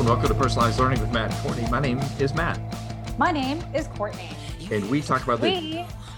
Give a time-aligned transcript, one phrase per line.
[0.00, 1.68] and welcome to Personalized Learning with Matt and Courtney.
[1.70, 2.58] My name is Matt.
[3.18, 4.30] My name is Courtney.
[4.70, 5.48] And we talk about We.
[5.50, 5.66] the.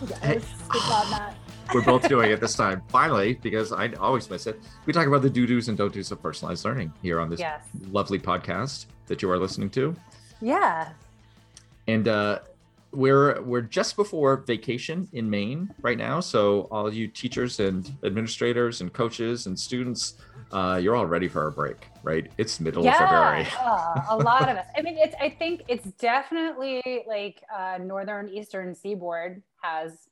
[0.08, 0.40] Yes, Hey.
[0.68, 1.34] good job, Matt.
[1.74, 4.60] We're both doing it this time, finally, because I always miss it.
[4.86, 7.40] We talk about the do dos and don't dos of personalized learning here on this
[7.40, 7.62] Yes.
[7.90, 9.96] lovely podcast that you are listening to.
[10.40, 10.90] Yeah.
[11.88, 12.40] And uh,
[12.92, 16.20] we're we're just before vacation in Maine right now.
[16.20, 20.14] So all you teachers and administrators and coaches and students,
[20.52, 22.30] uh, you're all ready for a break, right?
[22.36, 23.42] It's middle of February.
[23.42, 23.48] Yeah.
[23.72, 24.66] Uh, a lot of us.
[24.76, 25.14] I mean, it's.
[25.20, 30.08] I think it's definitely like uh, northern eastern seaboard has,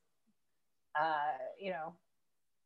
[0.99, 1.15] uh,
[1.61, 1.95] you know,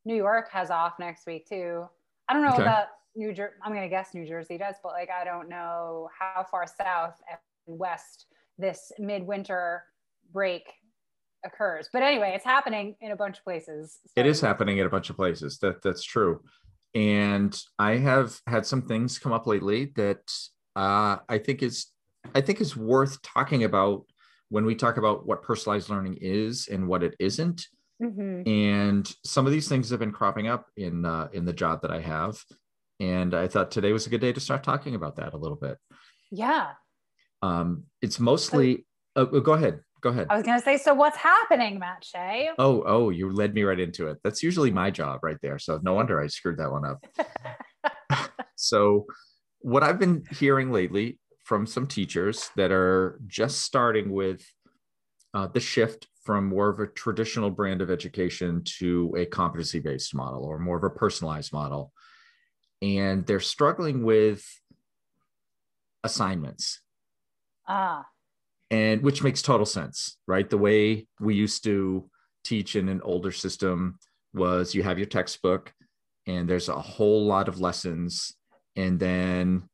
[0.04, 1.84] New York has off next week too.
[2.28, 2.62] I don't know Okay.
[2.62, 3.54] about New Jersey.
[3.62, 7.38] I'm gonna guess New Jersey does, but like I don't know how far south and
[7.66, 8.26] west
[8.58, 9.84] this midwinter
[10.34, 10.64] break
[11.46, 11.88] occurs.
[11.92, 13.98] But anyway, it's happening in a bunch of places.
[14.16, 15.58] It is happening in a bunch of places.
[15.58, 16.42] That that's true.
[16.94, 20.30] And I have had some things come up lately that
[20.76, 21.86] uh, I think is
[22.34, 24.04] I think is worth talking about
[24.48, 27.66] when we talk about what personalized learning is and what it isn't.
[28.02, 28.46] Mhm.
[28.46, 31.90] And some of these things have been cropping up in uh, in the job that
[31.90, 32.42] I have.
[33.00, 35.56] And I thought today was a good day to start talking about that a little
[35.56, 35.78] bit.
[36.30, 36.72] Yeah.
[37.42, 38.86] Um, it's mostly.
[39.16, 39.80] Uh, go ahead.
[40.04, 40.26] Go ahead.
[40.28, 42.50] I was gonna say, so what's happening, Matt Shea?
[42.58, 44.18] Oh, oh, you led me right into it.
[44.22, 45.58] That's usually my job right there.
[45.58, 47.04] So no wonder I screwed that one up.
[48.56, 49.06] So,
[49.60, 54.46] what I've been hearing lately from some teachers that are just starting with
[55.34, 60.14] uh, the shift from more of a traditional brand of education to a competency based
[60.14, 61.92] model or more of a personalized model.
[62.80, 64.44] And they're struggling with
[66.04, 66.80] assignments
[67.66, 68.06] Ah,
[68.74, 72.08] and which makes total sense right the way we used to
[72.50, 73.98] teach in an older system
[74.32, 75.72] was you have your textbook
[76.26, 78.34] and there's a whole lot of lessons
[78.76, 79.68] and then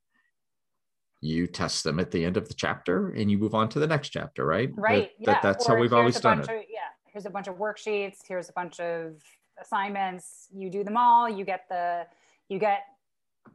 [1.22, 3.86] you test them at the end of the chapter and you move on to the
[3.86, 5.10] next chapter right right.
[5.20, 5.41] That- that- yeah.
[5.42, 6.91] that's how we've always done it Of, yeah.
[7.12, 8.19] Here's a bunch of worksheets.
[8.26, 9.16] Here's a bunch of
[9.60, 10.46] assignments.
[10.54, 11.28] You do them all.
[11.28, 12.06] You get the,
[12.48, 12.82] you get,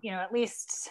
[0.02, 0.90] you know, at least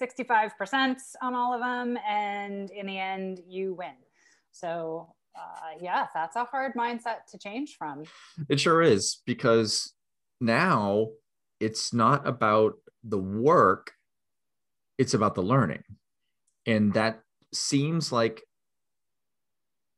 [0.00, 1.98] 65% on all of them.
[2.08, 3.94] And in the end, you win.
[4.52, 8.04] So, uh, yeah, that's a hard mindset to change from.
[8.48, 9.92] It sure is because
[10.40, 11.08] now
[11.60, 12.74] it's not about
[13.04, 13.92] the work,
[14.98, 15.84] it's about the learning.
[16.66, 17.20] And that
[17.52, 18.42] seems like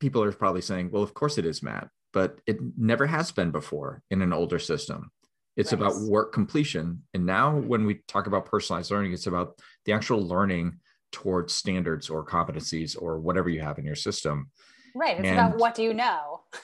[0.01, 3.51] people are probably saying, well, of course it is, Matt, but it never has been
[3.51, 5.11] before in an older system.
[5.57, 5.83] It's Right.
[5.83, 7.03] about work completion.
[7.15, 7.69] And now mm-hmm.
[7.69, 10.79] when we talk about personalized learning, it's about the actual learning
[11.11, 14.51] towards standards or competencies or whatever you have in your system.
[14.95, 15.19] Right.
[15.19, 16.41] It's And- about what do you know?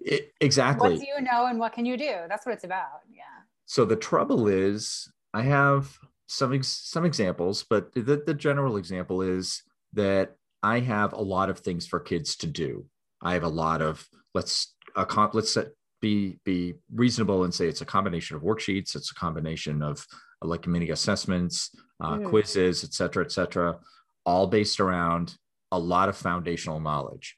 [0.00, 0.90] It, exactly.
[0.90, 2.12] What do you know and what can you do?
[2.28, 3.02] That's what it's about.
[3.08, 3.22] Yeah.
[3.64, 5.96] So the trouble is, I have
[6.26, 9.62] some ex- some examples, but the, the general example is
[9.92, 12.86] that I have a lot of things for kids to do.
[13.22, 14.74] I have a lot of let's
[15.32, 15.68] let's set,
[16.04, 19.96] be be reasonable and say it's a combination of worksheets, it's a combination of
[20.42, 21.56] uh, like mini assessments,
[22.04, 22.24] uh, Mhm.
[22.30, 23.68] quizzes, et cetera, et cetera,
[24.26, 25.26] all based around
[25.72, 27.36] a lot of foundational knowledge.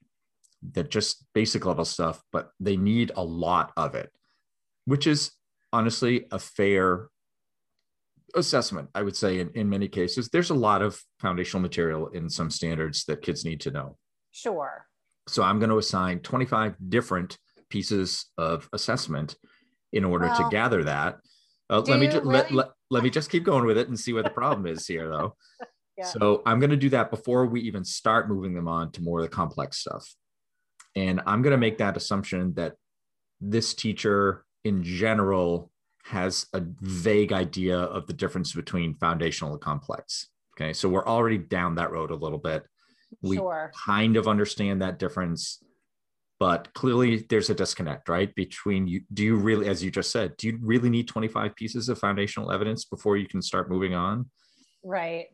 [0.72, 4.10] That just basic level stuff, but they need a lot of it,
[4.84, 5.30] which is
[5.72, 7.08] honestly a fair
[8.34, 12.28] assessment i would say in, in many cases there's a lot of foundational material in
[12.28, 13.96] some standards that kids need to know
[14.32, 14.86] Sure.
[15.28, 17.38] so i'm going to assign 25 different
[17.70, 19.36] pieces of assessment
[19.92, 21.16] in order to gather that
[21.68, 22.56] uh, let me ju- let, really?
[22.56, 25.08] let, let me just keep going with it and see what the problem is here
[25.08, 25.36] though
[25.98, 26.04] Yeah.
[26.04, 29.20] so i'm going to do that before we even start moving them on to more
[29.20, 30.14] of the complex stuff
[30.94, 32.74] and i'm going to make that assumption that
[33.40, 35.70] this teacher in general
[36.06, 40.28] has a vague idea of the difference between foundational and complex.
[40.56, 42.64] Okay, so we're already down that road a little bit.
[43.22, 43.72] We sure.
[43.86, 45.62] kind of understand that difference,
[46.38, 48.34] but clearly there's a disconnect, right?
[48.34, 51.88] Between you, do you really, as you just said, do you really need 25 pieces
[51.88, 54.28] of foundational evidence before you can start moving on?
[54.84, 55.26] Right.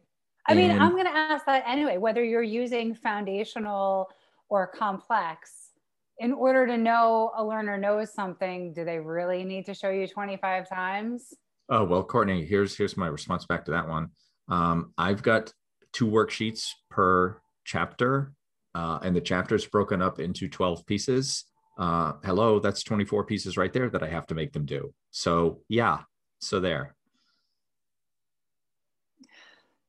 [0.48, 4.08] I mean, I'm going to ask that anyway, whether you're using foundational
[4.48, 5.70] or complex.
[6.18, 10.06] In order to know a learner knows something, do they really need to show you
[10.06, 11.32] 25 times?
[11.68, 14.10] Oh well, Courtney, here's here's my response back to that one.
[14.48, 15.52] Um, I've got
[15.92, 18.34] two worksheets per chapter,
[18.74, 21.44] uh, and the chapter is broken up into 12 pieces.
[21.78, 24.92] Uh, hello, that's 24 pieces right there that I have to make them do.
[25.10, 26.00] So yeah,
[26.40, 26.94] so there.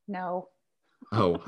[0.08, 0.50] No.
[1.12, 1.44] Oh,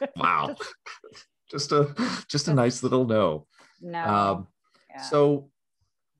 [0.16, 0.54] wow.
[1.50, 1.94] just a
[2.28, 3.46] just a nice little no.
[3.80, 4.04] No.
[4.04, 4.48] Um,
[4.90, 5.02] Yeah.
[5.02, 5.50] So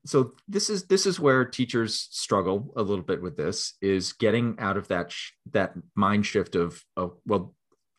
[0.05, 4.55] so this is this is where teachers struggle a little bit with this is getting
[4.59, 7.53] out of that sh- that mind shift of of well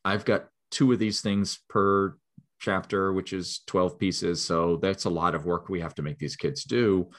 [0.04, 2.16] I've got two of these things per
[2.60, 4.44] chapter, which is 12 pieces.
[4.44, 7.10] So that's a lot of work we have to make these kids do.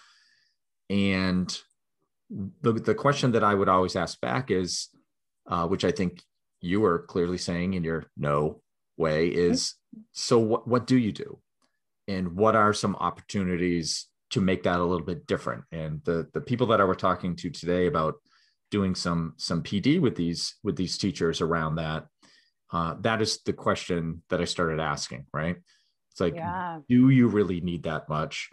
[0.90, 1.56] And
[2.62, 4.90] the, the question that I would always ask back is,
[5.48, 6.22] uh, which I think
[6.62, 8.62] you are clearly saying in your no
[8.98, 9.76] way, is
[10.12, 11.40] so what, what do you do?
[12.08, 15.64] And what are some opportunities to make that a little bit different?
[15.72, 18.16] And the, the people that I were talking to today about
[18.70, 22.08] doing some some PD with these with these teachers around that,
[22.72, 25.58] uh, that is the question that I started asking, right?
[26.12, 26.80] It's like, yeah.
[26.90, 28.50] do you really need that much?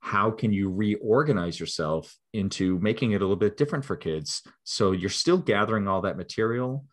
[0.00, 4.92] how can you reorganize yourself into making it a little bit different for kids so
[4.92, 6.84] you're still gathering all that material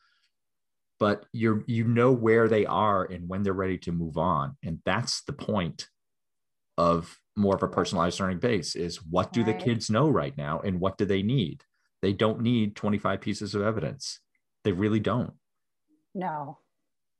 [0.99, 4.79] but you're you know where they are and when they're ready to move on and
[4.85, 5.87] that's the point
[6.77, 9.57] of more of a personalized learning base is what do right.
[9.57, 11.63] the kids know right now and what do they need
[12.01, 14.19] they don't need 25 pieces of evidence
[14.65, 15.33] they really don't
[16.13, 16.57] no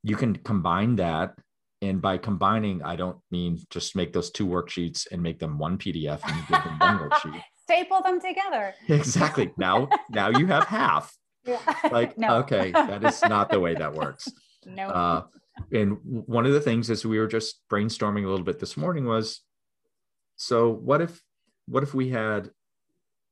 [0.04, 1.36] you can combine that
[1.82, 5.78] and by combining, I don't mean just make those two worksheets and make them one
[5.78, 7.42] PDF and give them one worksheet.
[7.64, 8.74] Staple them together.
[8.88, 9.52] Exactly.
[9.58, 11.16] Now, now you have half.
[11.46, 11.62] Yeah.
[11.94, 12.40] Like, no.
[12.40, 14.28] okay, that is not the way that works.
[14.66, 14.88] No.
[14.90, 15.24] Uh,
[15.72, 19.06] and one of the things as we were just brainstorming a little bit this morning
[19.06, 19.40] was,
[20.36, 21.22] so what if,
[21.70, 22.50] what if we had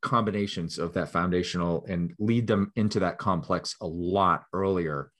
[0.02, 5.12] combinations of that foundational and lead them into that complex a lot earlier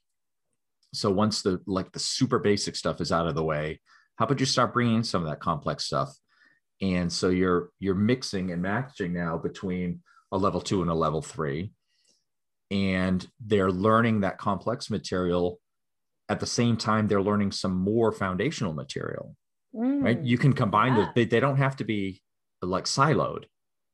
[0.96, 3.80] so once the like the super basic stuff is out of the way
[4.16, 6.16] how about you start bringing some of that complex stuff?
[6.82, 10.00] And so you're you're mixing and matching now between
[10.32, 11.72] a level two and a level three
[12.70, 15.60] and they're learning that complex material.
[16.28, 19.36] At the same time they're learning some more foundational material
[19.72, 21.12] mm, right you can combine yeah.
[21.14, 22.20] they, they don't have to be
[22.62, 23.44] like siloed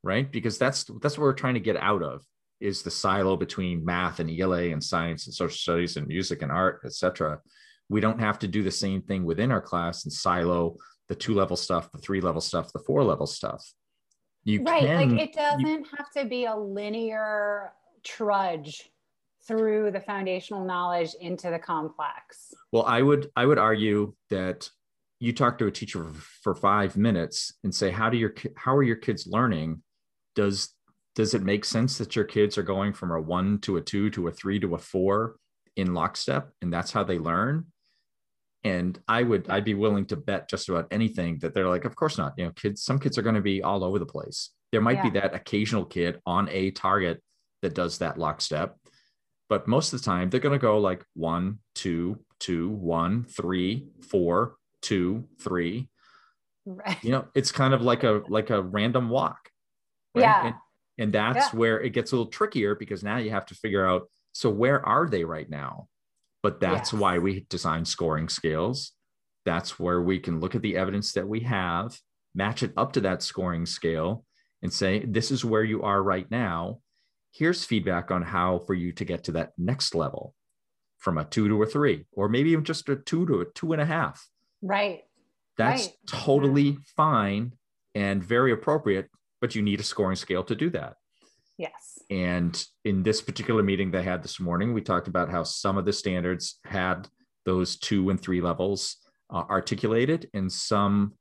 [0.02, 0.32] right?
[0.32, 2.24] Because that's that's what we're trying to get out of
[2.62, 6.52] is the silo between math and ELA and science and social studies and music and
[6.52, 7.40] art, etc.
[7.88, 10.76] We don't have to do the same thing within our class and silo
[11.08, 13.70] the two level stuff, the three level stuff, the four level stuff.
[14.44, 17.72] You right, can, like it doesn't you, have to be a linear
[18.02, 18.90] trudge
[19.46, 22.54] through the foundational knowledge into the complex.
[22.72, 24.70] Well, I would I would argue that
[25.20, 26.10] you talk to a teacher
[26.42, 29.82] for, 5 minutes and say how do your how are your kids learning?
[30.34, 30.74] Does
[31.14, 34.10] does it make sense that your kids are going from a one to a two
[34.10, 35.36] to a three to a four
[35.76, 37.66] in lockstep and that's how they learn?
[38.64, 41.96] And i would i'd be willing to bet just about anything that they're like of
[41.96, 42.34] course not.
[42.36, 44.50] You know kids some kids are going to be all over the place.
[44.70, 45.10] There might yeah.
[45.10, 47.20] be that occasional kid on a target
[47.62, 48.76] that does that lockstep
[49.48, 53.88] but most of the time they're going to go like one two two one three
[54.00, 55.88] four two three.
[56.64, 57.02] Right.
[57.02, 59.50] You know it's kind of like a like a random walk
[60.14, 60.22] right?
[60.22, 60.46] yeah.
[60.46, 60.54] And,
[61.02, 61.58] and that's yeah.
[61.58, 64.86] where it gets a little trickier because now you have to figure out so where
[64.86, 65.88] are they right now?
[66.44, 67.00] But that's yes.
[67.00, 68.92] why we design scoring scales.
[69.44, 71.98] That's where we can look at the evidence that we have,
[72.36, 74.24] match it up to that scoring scale,
[74.62, 76.78] and say, this is where you are right now.
[77.32, 80.34] Here's feedback on how for you to get to that next level
[80.98, 83.72] from a two to a three, or maybe even just a two to a two
[83.72, 84.24] and a half.
[84.62, 85.00] Right.
[85.58, 85.94] That's right.
[86.06, 87.54] totally fine
[87.96, 89.10] and very appropriate
[89.42, 90.94] but you need a scoring scale to do that.
[91.58, 91.98] Yes.
[92.08, 95.84] And in this particular meeting they had this morning, we talked about how some of
[95.84, 97.08] the standards had
[97.44, 98.96] those two and three levels
[99.30, 101.14] uh, articulated, and some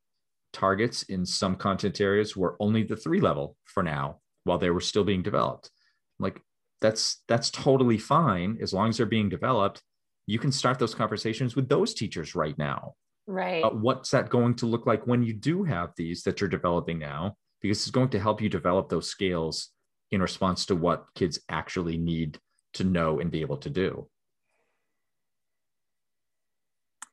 [0.54, 4.82] targets in some content areas were only the three level for now while they were
[4.82, 5.72] still being developed.
[6.20, 6.40] Like
[6.80, 9.82] that's that's totally fine as long as they're being developed.
[10.28, 12.94] You can start those conversations with those teachers right now.
[13.28, 13.64] Right.
[13.64, 17.00] Uh, what's that going to look like when you do have these that you're developing
[17.00, 17.36] now?
[17.62, 19.70] Because it's going to help you develop those skills
[20.12, 22.40] in response to what kids actually need
[22.74, 24.08] to know and be able to do.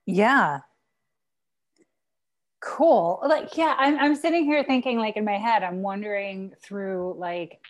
[0.07, 0.61] Yeah.
[2.61, 3.21] Cool.
[3.25, 7.61] Like, yeah, I'm, I'm sitting here thinking, like, in my head, I'm wondering through, like,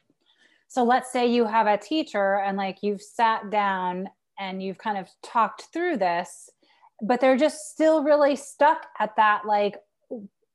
[0.69, 4.09] so let's say you have a teacher and, like, you've sat down
[4.39, 6.49] and you've kind of talked through this,
[7.03, 9.77] but they're just still really stuck at that, like,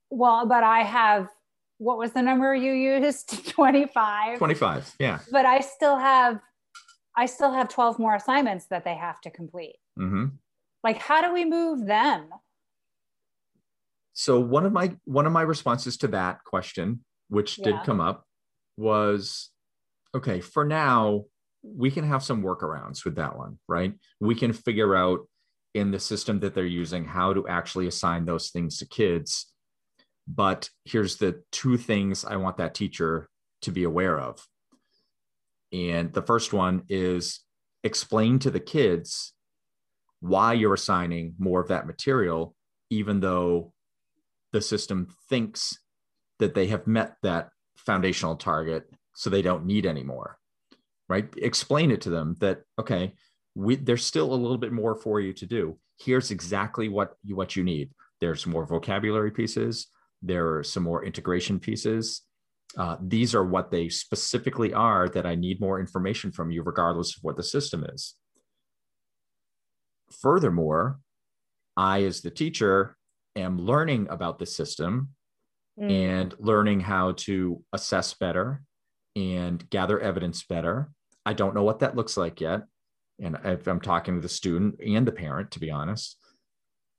[0.09, 1.27] well, but I have
[1.77, 3.47] what was the number you used?
[3.49, 5.19] 25 25 yeah.
[5.31, 6.39] But i still have
[7.15, 9.75] i still have 12 more assignments that they have to complete.
[9.99, 10.25] Mm-hmm.
[10.83, 12.29] like how do we move them?
[14.13, 17.65] So one of my one of my responses to that question which yeah.
[17.65, 18.25] did come up
[18.77, 19.49] was
[20.15, 21.25] okay for now
[21.63, 23.93] we can have some workarounds with that one right?
[24.19, 25.27] We can figure out
[25.73, 29.52] in the system that they're using how to actually assign those things to kids
[30.27, 33.29] but here's the two things I want that teacher
[33.61, 34.45] to be aware of.
[35.71, 37.41] And the first one is
[37.83, 39.33] explain to the kids
[40.21, 42.55] why you're assigning more of that material,
[42.89, 43.73] even though
[44.53, 45.77] the system thinks
[46.39, 50.37] that they have met that foundational target, so they don't need any more.
[51.09, 51.27] Right?
[51.37, 53.13] Explain it to them that okay,
[53.55, 55.77] we, there's still a little bit more for you to do.
[55.99, 57.91] Here's exactly what you what you need.
[58.21, 59.87] There's more vocabulary pieces.
[60.23, 62.21] There are some more integration pieces.
[62.77, 67.15] Uh, these are what they specifically are that I need more information from you, regardless
[67.17, 68.15] of what the system is.
[70.21, 70.99] Furthermore,
[71.75, 72.95] I, as the teacher,
[73.35, 75.09] am learning about the system
[75.79, 75.91] mm.
[75.91, 78.63] and learning how to assess better
[79.15, 80.89] and gather evidence better.
[81.25, 82.63] I don't know what that looks like yet.
[83.21, 86.17] And if I'm talking to the student and the parent, to be honest,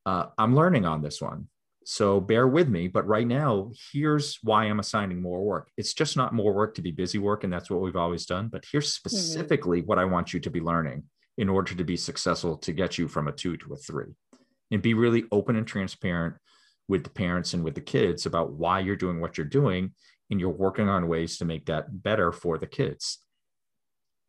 [0.07, 1.49] uh, I'm learning on this one.
[1.85, 2.89] So bear with me.
[2.89, 5.71] But right now, here's why I'm assigning more work.
[5.77, 8.49] It's just not more work to be busy work, and that's what we've always done.
[8.49, 9.09] But here's mm-hmm.
[9.09, 9.89] specifically mm-hmm.
[9.89, 11.05] what I want you to be learning
[11.37, 14.15] in order to be successful to get you from a two to a three.
[14.71, 16.37] And be really open and transparent
[16.89, 19.93] with the parents and with the kids about why you're doing what you're doing.
[20.31, 23.19] And you're working on ways to make that better for the kids.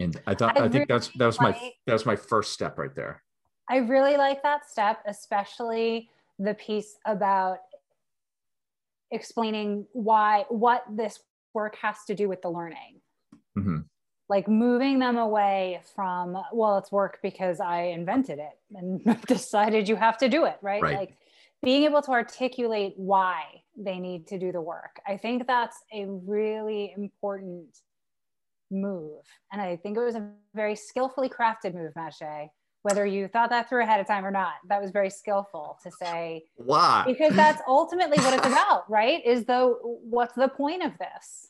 [0.01, 2.51] And I thought I, I think that's that was like, my that was my first
[2.51, 3.23] step right there.
[3.69, 7.59] I really like that step, especially the piece about
[9.11, 11.19] explaining why what this
[11.53, 13.01] work has to do with the learning.
[13.57, 13.77] Mm-hmm.
[14.27, 19.95] like moving them away from well it's work because i invented it and decided you
[19.95, 20.81] have to do it right?
[20.81, 20.97] right.
[20.97, 21.17] Like
[21.63, 24.99] being able to articulate why they need to do the work.
[25.07, 27.77] I think that's a really important
[28.69, 29.23] move.
[29.51, 32.51] And i think it was a very skillfully crafted move Matt Shea
[32.85, 34.53] whether you thought that through ahead of time or not.
[34.69, 39.25] That was very skillful to say why, because that's ultimately what it's about, right?
[39.25, 41.47] Is the what's the point of this?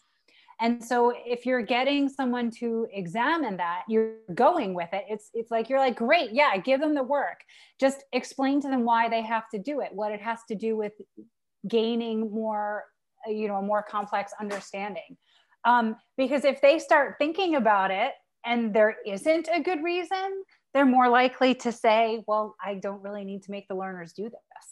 [0.62, 5.04] And so if you're getting someone to examine that, you're going with it.
[5.10, 7.42] It's it's like you're like, great, yeah, give them the work.
[7.82, 10.78] Just explain to them why they have to do it, what it has to do
[10.78, 10.94] with
[11.68, 12.86] gaining more,
[13.28, 15.18] you know, a more complex understanding.
[15.66, 18.14] Um, because if they start thinking about it
[18.46, 20.44] and there isn't a good reason,
[20.76, 24.24] they're more likely to say, well, I don't really need to make the learners do
[24.24, 24.68] this.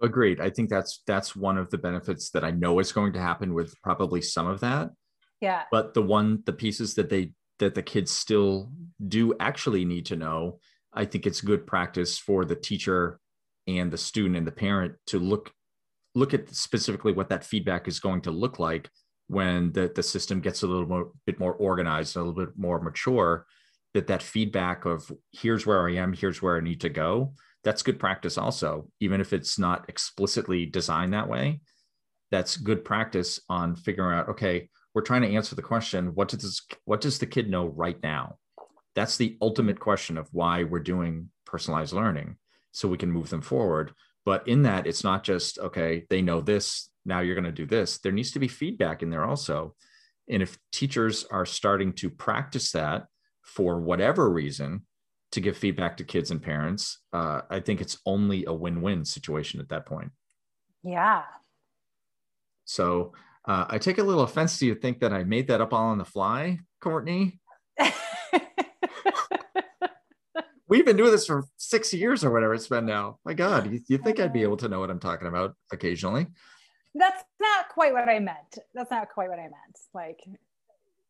[0.00, 0.40] Agreed.
[0.40, 3.52] I think that's that's one of the benefits that I know is going to happen
[3.52, 4.90] with probably some of that.
[5.40, 5.64] Yeah.
[5.72, 8.70] But the one the pieces that they that the kids still
[9.08, 10.60] do actually need to know,
[10.92, 13.18] I think it's good practice for the teacher
[13.66, 15.52] and the student and the parent to look
[16.14, 18.88] look at specifically what that feedback is going to look like
[19.26, 22.80] when the, the system gets a little more, bit more organized, a little bit more
[22.80, 23.46] mature,
[23.94, 27.34] that that feedback of here's where I am, here's where I need to go,
[27.64, 31.60] that's good practice also, even if it's not explicitly designed that way.
[32.30, 36.62] That's good practice on figuring out, okay, we're trying to answer the question, what does
[36.84, 38.38] what does the kid know right now?
[38.94, 42.36] That's the ultimate question of why we're doing personalized learning
[42.72, 43.92] so we can move them forward.
[44.24, 47.66] But in that, it's not just, okay, they know this, now you're going to do
[47.66, 47.98] this.
[47.98, 49.74] There needs to be feedback in there also.
[50.28, 53.06] And if teachers are starting to practice that
[53.42, 54.86] for whatever reason
[55.32, 59.60] to give feedback to kids and parents, uh, I think it's only a win-win situation
[59.60, 60.10] at that point.
[60.82, 61.22] Yeah.
[62.64, 63.12] So
[63.46, 65.88] uh, I take a little offense to you think that I made that up all
[65.88, 67.40] on the fly, Courtney.
[70.68, 73.18] We've been doing this for six years or whatever it's been now.
[73.24, 76.28] My God, you, you think I'd be able to know what I'm talking about occasionally?
[76.94, 78.58] That's not quite what I meant.
[78.74, 79.78] That's not quite what I meant.
[79.94, 80.20] Like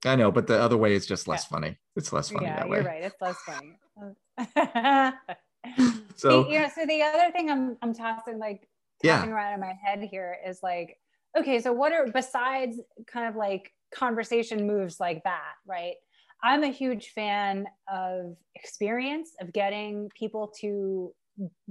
[0.04, 1.56] I know, but the other way is just less yeah.
[1.56, 1.78] funny.
[1.96, 2.46] It's less funny.
[2.46, 2.78] That way.
[2.78, 3.04] Yeah, you're right.
[3.04, 3.78] It's less funny.
[6.16, 8.68] so you know, so the other thing I'm I'm tossing like
[9.04, 9.34] tossing yeah.
[9.34, 10.98] around in my head here is like,
[11.38, 15.94] okay, so what are besides kind of like conversation moves like that, right?
[16.42, 21.14] I'm a huge fan of experience of getting people to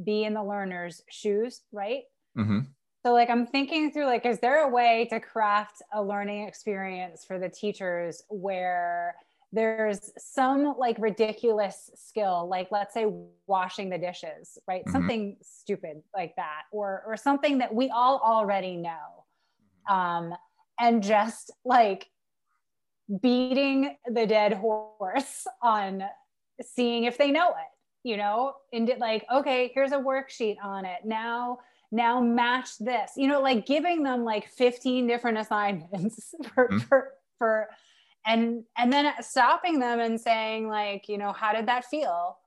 [0.01, 2.03] be in the learner's shoes, right?
[2.37, 2.59] Mm-hmm.
[3.03, 7.25] So like I'm thinking through like is there a way to craft a learning experience
[7.25, 9.15] for the teachers where
[9.53, 13.05] there's some like ridiculous skill like let's say
[13.47, 14.91] washing the dishes right mm-hmm.
[14.91, 19.25] something stupid like that or or something that we all already know
[19.89, 19.93] mm-hmm.
[19.93, 20.37] um
[20.79, 22.07] and just like
[23.21, 26.03] beating the dead horse on
[26.61, 30.99] seeing if they know it you know and like okay here's a worksheet on it
[31.03, 31.59] now
[31.91, 36.77] now match this you know like giving them like 15 different assignments for mm-hmm.
[36.79, 37.67] for, for
[38.25, 42.37] and and then stopping them and saying like you know how did that feel?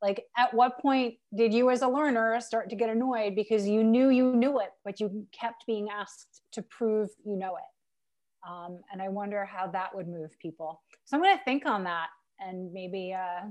[0.00, 3.84] Like at what point did you as a learner start to get annoyed because you
[3.84, 8.48] knew you knew it but you kept being asked to prove you know it?
[8.48, 10.82] Um, and i wonder how that would move people.
[11.04, 12.08] So i'm going to think on that
[12.40, 13.46] and maybe uh,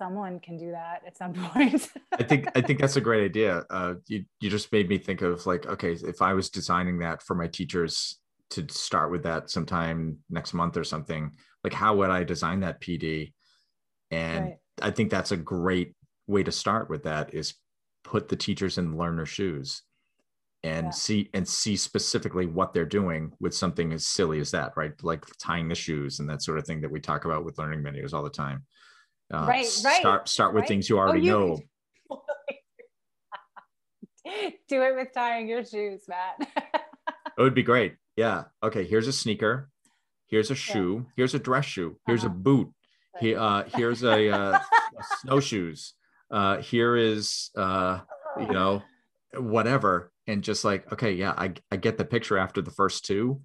[0.00, 1.88] someone can do that at some point.
[2.12, 3.64] I think I think that's a great idea.
[3.70, 7.22] Uh, you you just made me think of like, okay, if I was designing that
[7.22, 8.18] for my teachers
[8.50, 11.30] to start with that sometime next month or something,
[11.62, 13.32] like how would I design that PD?
[14.10, 14.56] And right.
[14.82, 15.94] I think that's a great
[16.26, 17.54] way to start with that is
[18.02, 19.82] put the teachers in the learner shoes
[20.62, 20.90] and yeah.
[20.90, 24.92] see and see specifically what they're doing with something as silly as that, right?
[25.02, 27.82] Like tying the shoes and that sort of thing that we talk about with learning
[27.82, 28.64] menus all the time.
[29.32, 30.00] Uh, right, right.
[30.00, 30.68] Start start with right.
[30.68, 31.58] things you oh, already oh, you,
[32.10, 32.22] know.
[34.68, 36.48] Do it with tying your shoes, Matt.
[37.38, 37.94] it would be great.
[38.16, 38.44] Yeah.
[38.62, 38.84] Okay.
[38.84, 39.70] Here's a sneaker.
[40.26, 41.04] Here's a shoe.
[41.06, 41.12] Yeah.
[41.16, 41.98] Here's a dress shoe.
[42.06, 42.34] Here's uh-huh.
[42.34, 42.68] a boot.
[43.18, 44.58] Here, uh, here's a, uh,
[44.98, 45.94] a snowshoes.
[46.30, 48.00] Uh, here is, uh,
[48.38, 48.82] you know,
[49.34, 50.12] whatever.
[50.26, 53.40] And just like, okay, yeah, I, I get the picture after the first two,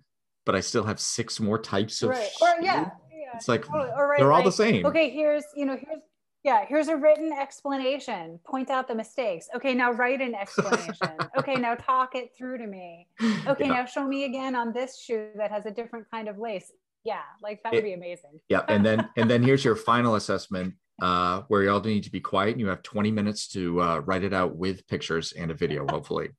[0.45, 2.09] but I still have six more types of.
[2.09, 2.29] Right.
[2.41, 2.91] Or yeah,
[3.35, 4.85] it's like right, they're all the same.
[4.85, 6.01] Okay, here's you know here's
[6.43, 8.39] yeah here's a written explanation.
[8.45, 9.47] Point out the mistakes.
[9.55, 10.95] Okay, now write an explanation.
[11.37, 13.07] okay, now talk it through to me.
[13.47, 13.73] Okay, yeah.
[13.73, 16.71] now show me again on this shoe that has a different kind of lace.
[17.03, 18.39] Yeah, like that would be amazing.
[18.49, 22.11] yeah, and then and then here's your final assessment uh, where you all need to
[22.11, 25.51] be quiet and you have 20 minutes to uh, write it out with pictures and
[25.51, 26.29] a video, hopefully,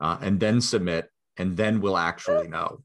[0.00, 2.82] uh, and then submit, and then we'll actually know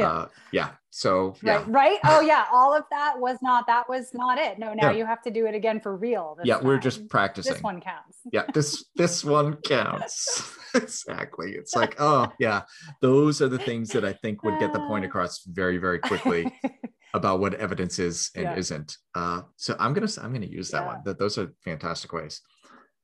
[0.00, 0.10] yeah.
[0.10, 0.70] Uh, yeah.
[0.90, 1.56] So yeah.
[1.58, 1.98] Right, right.
[2.04, 2.46] Oh yeah.
[2.52, 4.58] All of that was not that was not it.
[4.58, 4.98] No, now yeah.
[4.98, 6.36] you have to do it again for real.
[6.42, 6.64] Yeah, time.
[6.64, 7.52] we're just practicing.
[7.52, 8.18] This one counts.
[8.32, 10.56] yeah, this this one counts.
[10.74, 11.52] exactly.
[11.52, 12.62] It's like, oh yeah,
[13.00, 16.52] those are the things that I think would get the point across very, very quickly
[17.14, 18.56] about what evidence is and yeah.
[18.56, 18.96] isn't.
[19.14, 21.00] Uh, so I'm gonna I'm gonna use that one.
[21.04, 22.40] That those are fantastic ways.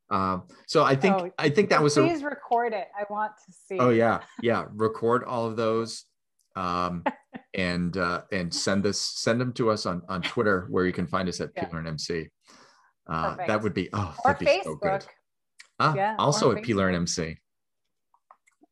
[0.08, 2.86] Um, so I think oh, I think that was please a, record it.
[2.98, 3.78] I want to see.
[3.78, 4.66] Oh yeah, yeah.
[4.72, 6.04] Record all of those
[6.56, 7.04] um,
[7.54, 11.06] and uh, and send this send them to us on on Twitter where you can
[11.06, 11.64] find us at yeah.
[11.66, 12.28] PLearnMC.
[13.08, 14.62] Uh, that would be oh or that'd Facebook.
[14.62, 15.06] be so good.
[15.78, 17.36] Ah, yeah, also at PLearnMC.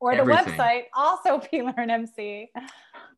[0.01, 0.45] Or Everything.
[0.45, 2.49] the website, also PLearnMC.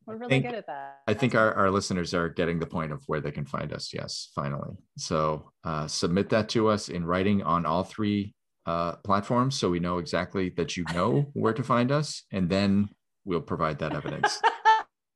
[0.07, 1.01] We're really think, good at that.
[1.09, 3.93] I think our, our listeners are getting the point of where they can find us.
[3.93, 4.77] Yes, finally.
[4.97, 8.35] So uh, submit that to us in writing on all three
[8.67, 12.23] uh, platforms so we know exactly that you know where to find us.
[12.31, 12.89] And then
[13.25, 14.41] we'll provide that evidence.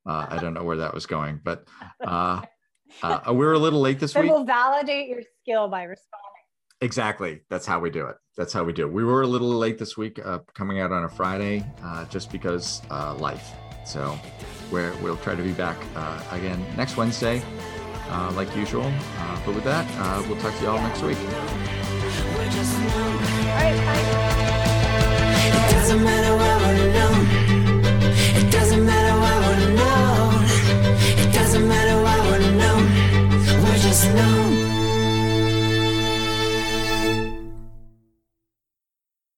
[0.07, 1.67] Uh, I don't know where that was going, but
[2.07, 2.41] uh,
[3.03, 4.33] uh, we're a little late this then week.
[4.33, 6.27] We'll validate your skill by responding.
[6.81, 7.43] Exactly.
[7.51, 8.17] That's how we do it.
[8.37, 8.93] That's how we do it.
[8.93, 12.33] We were a little late this week, uh, coming out on a Friday, uh, just
[12.33, 13.51] because uh, life.
[13.85, 14.19] So
[14.71, 15.77] we're, we'll try to be back
[16.33, 17.43] again next Wednesday,
[18.35, 18.91] like usual.
[19.45, 19.87] but with that,
[20.27, 21.19] we'll talk to you all next week.
[21.19, 21.27] All
[23.57, 23.77] right,
[27.45, 27.50] bye.